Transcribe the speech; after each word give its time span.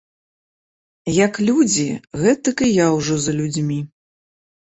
Як 1.25 1.33
людзі, 1.49 1.85
гэтак 2.21 2.57
і 2.67 2.69
я 2.77 2.87
ўжо 2.97 3.17
за 3.27 3.31
людзьмі. 3.43 3.77